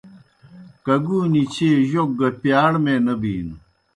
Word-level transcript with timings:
کگُونیْ 0.85 1.43
چیئے 1.53 1.79
جوک 1.89 2.09
گہ 2.19 2.29
پِیاڑمے 2.41 2.95
نہ 3.05 3.13
بِینوْ۔ 3.21 3.55